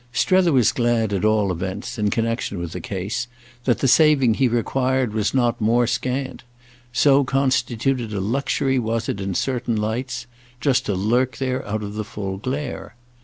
[0.13, 3.27] Strether was glad at all events, in connexion with the case,
[3.65, 6.43] that the saving he required was not more scant;
[6.91, 10.25] so constituted a luxury was it in certain lights
[10.59, 12.95] just to lurk there out of the full glare.